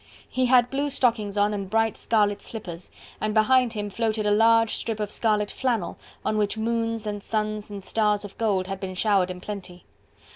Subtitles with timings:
[0.27, 2.89] He had blue stockings on and bright scarlet slippers,
[3.21, 7.69] and behind him floated a large strip of scarlet flannel, on which moons and suns
[7.69, 9.83] and stars of gold had been showered in plenty.